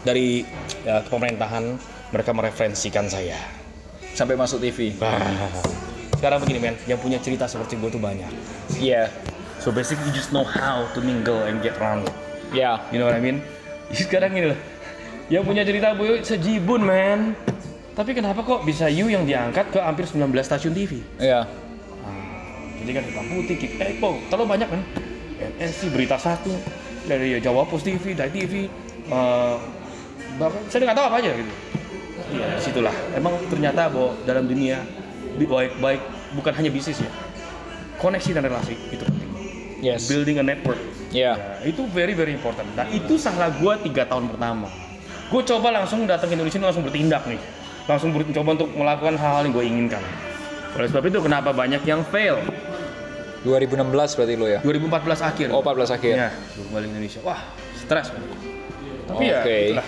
[0.02, 0.42] dari
[0.82, 1.76] ya, pemerintahan
[2.10, 3.36] mereka mereferensikan saya
[4.14, 4.94] Sampai masuk TV.
[6.14, 8.30] sekarang begini men yang punya cerita seperti gue tuh banyak
[8.80, 9.12] Iya.
[9.60, 12.08] So basically you just know how to mingle and get around.
[12.54, 12.80] Ya.
[12.88, 13.44] You know what I mean?
[13.92, 14.60] Sekarang ini loh.
[15.28, 17.36] Yang punya cerita Bu sejibun man.
[17.94, 21.00] Tapi kenapa kok bisa you yang diangkat ke hampir 19 stasiun TV?
[21.20, 21.46] Iya.
[22.84, 24.80] Jadi kan hitam putih, kick Expo, terlalu banyak kan?
[25.56, 26.52] NSC, Berita Satu,
[27.08, 28.68] dari Jawa Post TV, Dai TV,
[29.08, 29.54] eh,
[30.36, 31.52] bahkan saya nggak tahu apa aja gitu.
[32.34, 32.94] Iya, di situlah.
[33.14, 34.82] Emang ternyata bahwa dalam dunia
[35.38, 36.02] baik baik
[36.34, 37.10] bukan hanya bisnis ya,
[38.02, 39.30] koneksi dan relasi itu penting.
[39.78, 40.10] Yes.
[40.10, 40.80] Building a network.
[41.14, 41.38] Ya.
[41.38, 42.66] Ya, itu very very important.
[42.74, 44.66] Nah itu salah gua tiga tahun pertama.
[45.32, 47.40] Gue coba langsung datang ke Indonesia langsung bertindak nih,
[47.88, 50.02] langsung mencoba untuk melakukan hal-hal yang gue inginkan.
[50.76, 52.38] Oleh sebab itu kenapa banyak yang fail?
[53.42, 54.60] 2016 berarti lo ya.
[54.64, 55.48] 2014 akhir.
[55.52, 56.14] Oh, 14 akhir.
[56.16, 57.20] Ya, gue kembali ke Indonesia.
[57.24, 57.40] Wah,
[57.76, 58.12] stres.
[59.04, 59.56] Tapi ya, Oke.
[59.72, 59.86] itulah.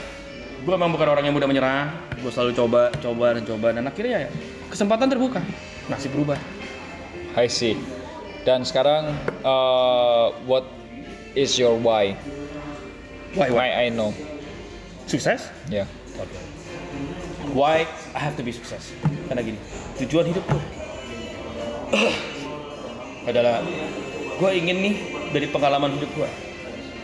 [0.67, 2.06] Gue memang bukan orang yang mudah menyerah.
[2.17, 4.31] Gue selalu coba, coba dan coba dan akhirnya ya
[4.73, 5.41] kesempatan terbuka.
[5.87, 6.41] Nasib berubah.
[7.37, 7.77] I see.
[8.47, 9.13] Dan sekarang
[9.45, 10.65] uh, what
[11.37, 12.17] is your why?
[13.37, 13.53] Why?
[13.53, 13.69] Why?
[13.69, 14.17] Why I know.
[15.05, 15.53] Sukses?
[15.69, 15.85] Ya.
[16.17, 16.39] Oke.
[17.53, 17.85] Why
[18.17, 18.97] I have to be sukses?
[19.29, 19.61] Karena gini,
[20.01, 20.63] tujuan hidup gue
[23.31, 23.63] adalah
[24.37, 24.95] gue ingin nih
[25.31, 26.29] dari pengalaman hidup gue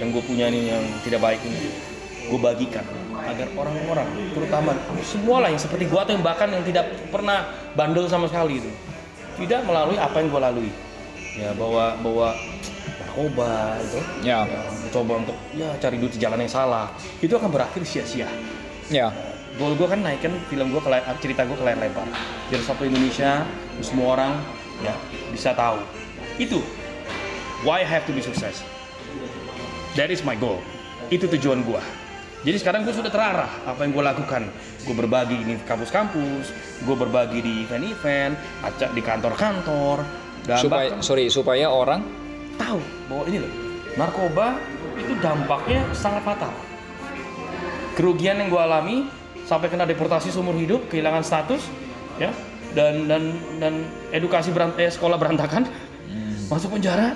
[0.00, 1.91] yang gue punya nih yang tidak baik ini
[2.28, 2.84] gue bagikan
[3.22, 7.46] agar orang-orang terutama semua lah yang seperti gue atau yang bahkan yang tidak pernah
[7.78, 8.70] bandel sama sekali itu
[9.40, 10.70] tidak melalui apa yang gue lalui.
[11.32, 12.36] Ya bawa bawa
[13.12, 14.44] narkoba gitu Ya.
[14.48, 14.60] ya,
[14.92, 16.92] coba untuk ya cari duit di jalan yang salah.
[17.20, 18.28] Itu akan berakhir sia-sia.
[18.92, 19.12] Ya.
[19.60, 20.88] goal gue kan naikkan film gue ke
[21.20, 22.08] cerita gue ke layar lebar.
[22.48, 23.44] Biar sampai Indonesia
[23.84, 24.32] semua orang
[24.80, 24.96] ya
[25.28, 25.80] bisa tahu.
[26.40, 26.64] Itu
[27.64, 28.64] why I have to be success.
[29.92, 30.60] That is my goal.
[31.12, 31.80] Itu tujuan gue
[32.42, 34.42] jadi sekarang gue sudah terarah apa yang gue lakukan.
[34.82, 36.50] Gue berbagi di kampus-kampus
[36.82, 38.34] gue berbagi di event-event
[38.66, 40.02] acak di kantor-kantor
[40.42, 42.02] dan Supaya bahkan sorry supaya orang
[42.58, 43.52] tahu bahwa ini loh
[43.94, 44.58] narkoba
[44.98, 46.50] itu dampaknya sangat fatal.
[47.94, 49.06] Kerugian yang gue alami
[49.46, 51.62] sampai kena deportasi seumur hidup kehilangan status
[52.18, 52.34] ya
[52.74, 55.62] dan dan dan edukasi berant eh, sekolah berantakan
[56.50, 57.14] masuk penjara.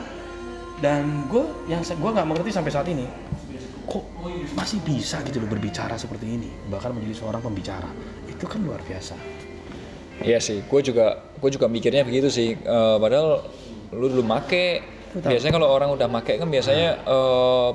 [0.76, 1.40] Dan gue
[1.72, 3.08] yang gue nggak mengerti sampai saat ini
[3.86, 4.04] kok
[4.52, 7.86] masih bisa gitu loh berbicara seperti ini bahkan menjadi seorang pembicara
[8.26, 9.14] itu kan luar biasa
[10.16, 12.56] Iya sih, gue juga gue juga mikirnya begitu sih.
[12.56, 13.44] Eh, padahal
[13.92, 14.80] lu dulu make,
[15.12, 15.28] tahu.
[15.28, 17.70] biasanya kalau orang udah make kan biasanya eh,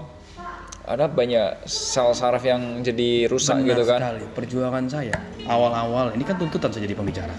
[0.89, 3.99] ada banyak sel saraf yang jadi rusak Benar gitu kan.
[4.01, 4.25] sekali.
[4.33, 5.13] Perjuangan saya
[5.45, 7.29] awal-awal ini kan tuntutan saya jadi pembicara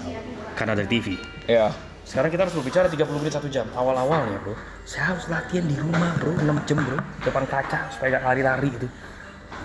[0.55, 1.19] karena dari TV.
[1.51, 1.75] Ya.
[2.03, 3.67] Sekarang kita harus berbicara 30 menit satu jam.
[3.73, 8.25] Awal-awalnya bro, saya harus latihan di rumah bro, 6 jam bro, depan kaca supaya gak
[8.27, 8.88] lari-lari itu.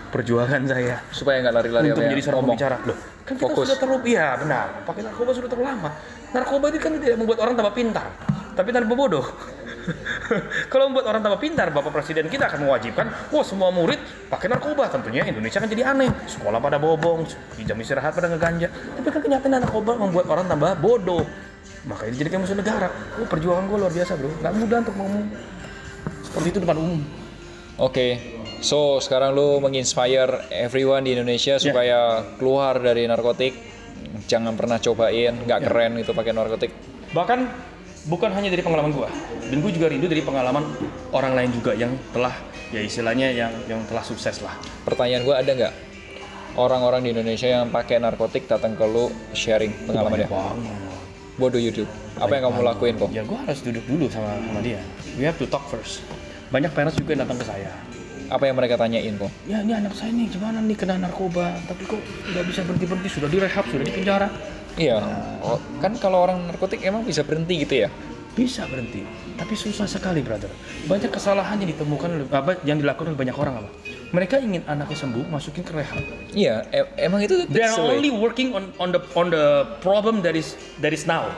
[0.07, 2.75] Perjuangan saya Supaya nggak lari-lari untuk apa ya, menjadi seorang pembicara.
[2.87, 2.97] Loh,
[3.27, 3.65] kan kita Fokus.
[3.67, 5.89] sudah terlalu, iya benar, pakai narkoba sudah terlalu lama.
[6.31, 8.07] Narkoba itu kan tidak membuat orang tambah pintar,
[8.55, 9.25] tapi tambah bodoh.
[10.71, 13.99] Kalau membuat orang tambah pintar, Bapak Presiden kita akan mewajibkan, wah semua murid
[14.31, 14.87] pakai narkoba.
[14.87, 16.11] Tentunya Indonesia kan jadi aneh.
[16.27, 17.27] Sekolah pada bobong,
[17.63, 18.71] jam istirahat pada ngeganja.
[18.71, 21.23] Tapi kan kenyataan narkoba membuat orang tambah bodoh.
[21.85, 22.89] Makanya dijadikan musuh negara.
[23.21, 24.31] Oh, perjuangan gue luar biasa bro.
[24.41, 25.23] Gak mudah untuk ngomong
[26.25, 26.99] seperti itu depan umum.
[27.77, 28.07] Oke.
[28.57, 33.53] So, sekarang lu menginspire everyone di Indonesia supaya keluar dari narkotik.
[34.25, 36.73] Jangan pernah cobain, nggak keren itu pakai narkotik.
[37.13, 37.39] Bahkan
[38.09, 39.09] bukan hanya dari pengalaman gua,
[39.45, 40.63] dan gua juga rindu dari pengalaman
[41.13, 42.33] orang lain juga yang telah
[42.73, 44.57] ya istilahnya yang yang telah sukses lah.
[44.85, 45.73] Pertanyaan gua ada nggak
[46.57, 50.27] orang-orang di Indonesia yang pakai narkotik datang ke lu sharing pengalamannya?
[50.27, 50.86] Banget.
[51.37, 51.85] What do you do?
[52.17, 53.09] Apa yang kamu lakuin kok?
[53.13, 54.81] Ya gua harus duduk dulu sama sama dia.
[55.21, 56.01] We have to talk first.
[56.49, 57.69] Banyak parents juga yang datang ke saya.
[58.27, 59.29] Apa yang mereka tanyain kok?
[59.45, 62.01] Ya ini anak saya nih gimana nih kena narkoba, tapi kok
[62.33, 64.27] nggak bisa berhenti berhenti sudah direhab sudah di penjara.
[64.77, 64.97] Iya,
[65.41, 67.89] oh, kan kalau orang narkotik emang bisa berhenti gitu ya?
[68.37, 69.01] Bisa berhenti,
[69.37, 70.49] tapi susah sekali brother.
[70.89, 73.69] Banyak kesalahan yang ditemukan apa yang dilakukan oleh banyak orang apa?
[74.11, 76.01] Mereka ingin anaknya sembuh, masukin ke rehab.
[76.33, 80.33] Iya, e- emang itu They are only working on on the on the problem that
[80.33, 81.29] is that is now.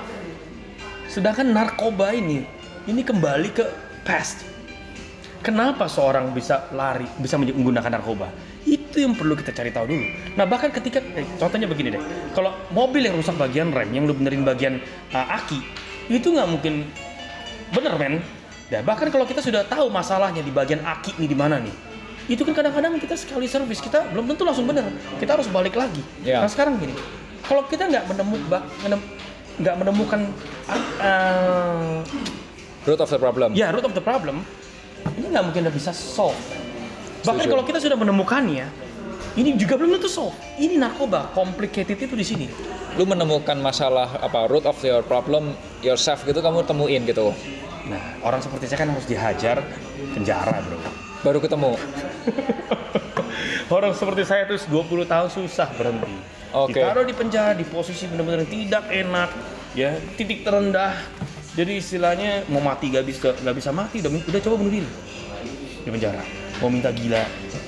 [1.11, 2.47] Sedangkan narkoba ini
[2.87, 3.65] ini kembali ke
[4.07, 4.47] past.
[5.39, 8.27] Kenapa seorang bisa lari, bisa menggunakan narkoba?
[8.67, 10.05] Itu yang perlu kita cari tahu dulu.
[10.35, 12.03] Nah bahkan ketika, eh, contohnya begini deh,
[12.35, 14.83] kalau mobil yang rusak bagian rem, yang lu benerin bagian
[15.15, 15.63] uh, aki,
[16.11, 16.83] itu nggak mungkin
[17.73, 18.21] bener men.
[18.69, 21.73] Dan bahkan kalau kita sudah tahu masalahnya di bagian aki ini di mana nih,
[22.29, 24.85] itu kan kadang-kadang kita sekali servis kita belum tentu langsung bener.
[25.17, 26.05] Kita harus balik lagi.
[26.21, 26.45] Ya.
[26.45, 26.93] Nah sekarang gini,
[27.49, 28.61] kalau kita nggak menemukan
[29.59, 30.21] nggak menemukan
[31.01, 31.99] uh,
[32.87, 33.51] Root of the problem.
[33.53, 34.41] ya root of the problem,
[35.19, 36.37] ini nggak mungkin udah bisa solve.
[37.27, 37.51] Bahkan Setuju.
[37.51, 38.65] kalau kita sudah menemukannya,
[39.35, 40.37] ini juga belum tentu solve.
[40.55, 42.47] Ini narkoba, complicated itu di sini.
[42.97, 45.53] Lu menemukan masalah apa root of your problem
[45.85, 47.35] yourself gitu kamu temuin gitu.
[47.89, 49.65] Nah, orang seperti saya kan harus dihajar
[50.13, 50.77] penjara, bro.
[51.25, 51.73] Baru ketemu.
[53.69, 56.15] Orang seperti saya tuh 20 tahun susah berhenti.
[56.49, 56.81] Oke.
[56.81, 59.29] Ditaruh di penjara di posisi benar-benar tidak enak,
[59.77, 60.97] ya titik terendah.
[61.53, 64.89] Jadi istilahnya mau mati gak bisa gak bisa mati, udah, udah coba bunuh diri
[65.85, 66.21] di penjara.
[66.61, 67.21] Mau minta gila,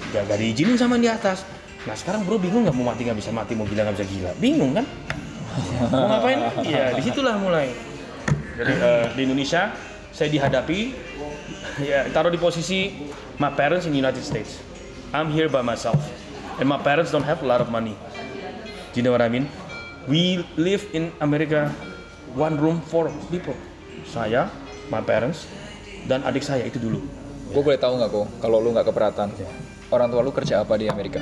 [0.09, 1.45] gak, gak diizinin sama di atas.
[1.85, 4.31] Nah sekarang bro bingung nggak mau mati nggak bisa mati, mau gila nggak bisa gila,
[4.37, 4.85] bingung kan?
[5.89, 6.39] Mau ngapain?
[6.67, 7.73] Ya di situlah mulai.
[8.59, 9.73] Jadi eh, di Indonesia
[10.11, 10.79] saya dihadapi
[11.89, 12.93] ya taruh di posisi
[13.41, 14.61] my parents in United States.
[15.11, 15.99] I'm here by myself,
[16.61, 17.97] and my parents don't have a lot of money.
[18.91, 19.51] Do you know what I mean?
[20.07, 21.67] We live in America,
[22.31, 23.55] one room four people.
[24.07, 24.47] Saya,
[24.87, 25.51] my parents,
[26.07, 27.03] dan adik saya itu dulu.
[27.51, 29.35] Gue boleh tahu nggak kok kalau lu nggak keberatan?
[29.91, 31.19] Orang tua lu kerja apa di Amerika?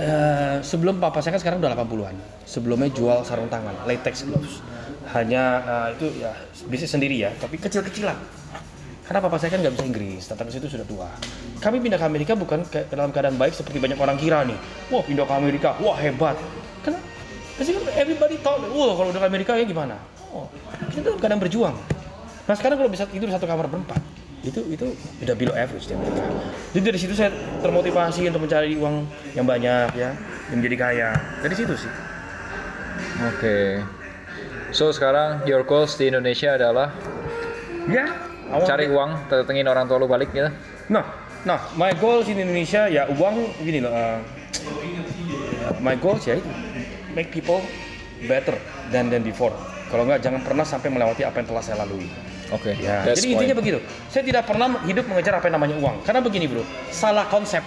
[0.00, 2.16] Eh, sebelum papa saya kan sekarang udah 80-an.
[2.46, 4.62] Sebelumnya jual sarung tangan, latex gloves.
[5.10, 6.32] Hanya eh, itu ya
[6.70, 8.16] bisnis sendiri ya, tapi kecil-kecilan.
[9.10, 11.10] Karena papa saya kan nggak bisa Inggris, ke situ sudah tua.
[11.58, 14.54] Kami pindah ke Amerika bukan ke, dalam keadaan baik seperti banyak orang kira nih.
[14.86, 16.38] Wah pindah ke Amerika, wah hebat.
[16.86, 17.02] Karena
[17.58, 19.98] pasti kan everybody thought, wah kalau udah ke Amerika ya gimana?
[20.30, 20.46] Oh,
[20.94, 21.74] kita dalam keadaan berjuang.
[22.46, 23.98] Nah sekarang kalau bisa tidur satu kamar berempat,
[24.40, 24.86] itu itu
[25.20, 26.24] udah below average di Amerika.
[26.72, 27.28] Jadi dari situ saya
[27.60, 29.04] termotivasi untuk mencari uang
[29.36, 30.16] yang banyak ya,
[30.48, 31.08] yang menjadi kaya.
[31.44, 31.92] Dari situ sih.
[33.28, 33.84] Oke.
[34.72, 36.94] So sekarang your goals di Indonesia adalah
[37.90, 38.06] Ya.
[38.48, 40.48] awal- cari uang, tetengin orang tua lu balik gitu.
[40.88, 41.04] Nah,
[41.44, 43.92] nah, my goals di Indonesia ya uang gini loh.
[43.92, 44.18] uh,
[45.84, 46.48] my goals ya itu
[47.12, 47.60] make people
[48.24, 48.56] better
[48.88, 49.52] than than before.
[49.90, 52.06] Kalau nggak jangan pernah sampai melewati apa yang telah saya lalui.
[52.50, 52.74] Oke.
[52.78, 53.62] Ya, that's jadi intinya point.
[53.62, 53.78] begitu.
[54.10, 55.96] Saya tidak pernah hidup mengejar apa yang namanya uang.
[56.02, 57.62] Karena begini bro, salah konsep.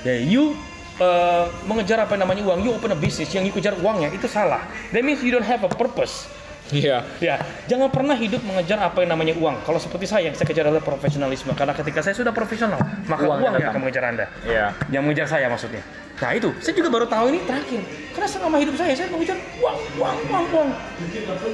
[0.00, 0.56] Ya, you
[1.00, 4.28] uh, mengejar apa yang namanya uang, you open a business yang you kejar uangnya itu
[4.28, 4.64] salah.
[4.92, 6.28] That means you don't have a purpose.
[6.70, 7.02] Iya.
[7.18, 9.58] Ya, jangan pernah hidup mengejar apa yang namanya uang.
[9.66, 11.50] Kalau seperti saya, yang saya kejar adalah profesionalisme.
[11.58, 12.78] Karena ketika saya sudah profesional,
[13.10, 14.26] maka Uang uang, yang akan mengejar Anda.
[14.46, 14.66] Iya.
[14.94, 15.82] Yang mengejar saya maksudnya.
[16.20, 17.80] Nah itu, saya juga baru tahu ini terakhir.
[18.14, 20.68] Karena selama hidup saya, saya mengejar uang, uang, uang, uang.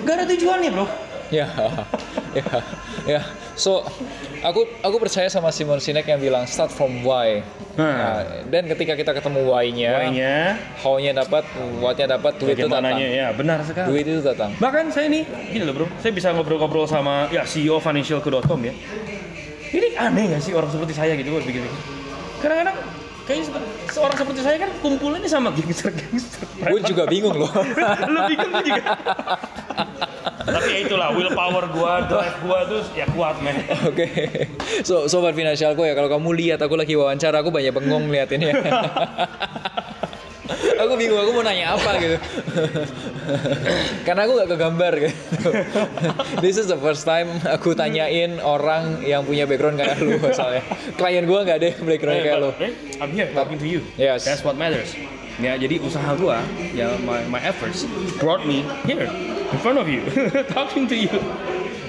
[0.04, 0.86] Gak ada tujuannya bro.
[1.32, 1.46] Ya,
[2.38, 2.46] ya,
[3.08, 3.20] ya.
[3.56, 3.80] So,
[4.44, 7.40] aku aku percaya sama Simon Sinek yang bilang start from why.
[7.80, 7.84] Nah.
[7.96, 8.18] Nah,
[8.52, 10.36] dan ketika kita ketemu why-nya, Why-nya,
[10.84, 11.44] how-nya dapat,
[11.80, 13.00] what-nya dapat, duit itu datang.
[13.00, 13.86] ya benar sekali.
[13.92, 14.52] Duit itu datang.
[14.60, 18.74] Bahkan saya nih, gini loh bro, saya bisa ngobrol-ngobrol sama ya CEO financialku.com ya.
[19.66, 21.82] Ini aneh gak sih orang seperti saya gitu, gue pikir-pikir.
[22.36, 22.76] kadang-kadang
[23.26, 26.46] kayak seperti, seorang seperti saya kan kumpulnya ini sama gangster-gangster.
[26.62, 27.50] Gue juga bingung loh.
[28.06, 28.84] Lu bingung gue juga.
[30.46, 33.58] Tapi ya itulah willpower gua, drive gua tuh ya kuat men.
[33.90, 34.06] Oke,
[34.86, 38.54] so sobat finansialku ya kalau kamu lihat aku lagi wawancara aku banyak bengong liatin ya.
[40.82, 42.16] aku bingung aku mau nanya apa gitu.
[44.06, 45.16] Karena aku gak kegambar gitu.
[46.38, 50.62] This is the first time aku tanyain orang yang punya background kayak lu soalnya.
[50.94, 52.50] Klien gua nggak ada yang background kayak lu.
[52.54, 52.70] Hey,
[53.02, 53.82] I'm here talking to you.
[53.98, 54.22] Yes.
[54.22, 54.94] That's what matters.
[55.36, 56.40] Ya, jadi usaha gua,
[56.72, 57.84] ya my, my efforts
[58.16, 59.04] brought me here
[59.52, 60.02] in front of you,
[60.56, 61.12] talking to you.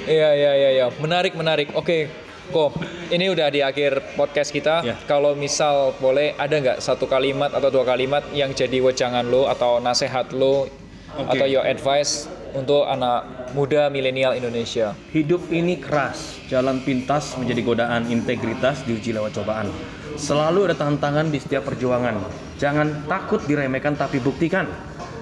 [0.08, 1.76] Iya iya iya iya, menarik menarik.
[1.76, 2.08] Oke,
[2.54, 2.80] kok
[3.12, 4.86] ini udah di akhir podcast kita.
[4.86, 4.96] Ya.
[5.04, 9.84] Kalau misal boleh ada nggak satu kalimat atau dua kalimat yang jadi wejangan lo atau
[9.84, 10.72] nasihat lo
[11.18, 11.36] Oke.
[11.36, 14.96] atau your advice untuk anak muda milenial Indonesia?
[15.12, 19.68] Hidup ini keras, jalan pintas menjadi godaan integritas diuji lewat cobaan.
[20.18, 22.18] Selalu ada tantangan di setiap perjuangan.
[22.58, 24.66] Jangan takut diremehkan tapi buktikan.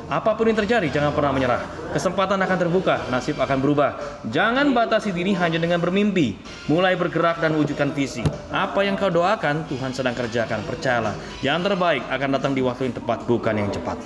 [0.05, 1.61] Apa pun yang terjadi, jangan pernah menyerah.
[1.89, 4.21] Kesempatan akan terbuka, nasib akan berubah.
[4.29, 6.37] Jangan batasi diri hanya dengan bermimpi.
[6.69, 8.21] Mulai bergerak dan wujudkan visi.
[8.53, 10.61] Apa yang kau doakan, Tuhan sedang kerjakan.
[10.69, 13.97] Percayalah, yang terbaik akan datang di waktu yang tepat, bukan yang cepat.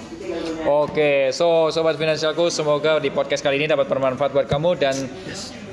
[0.63, 4.95] Oke, so sobat finansialku, semoga di podcast kali ini dapat bermanfaat buat kamu dan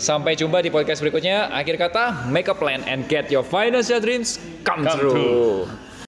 [0.01, 1.55] sampai jumpa di podcast berikutnya.
[1.55, 5.12] Akhir kata, make a plan and get your financial dreams come, Come true.
[5.15, 5.86] true.